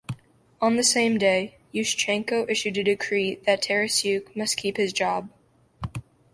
On 0.59 0.77
the 0.77 0.83
same 0.83 1.19
day, 1.19 1.57
Yushchenko 1.75 2.49
issued 2.49 2.75
a 2.79 2.83
decree 2.83 3.35
that 3.45 3.61
Tarasyuk 3.61 4.35
must 4.35 4.57
keep 4.57 4.77
his 4.77 4.93
job. 4.93 5.29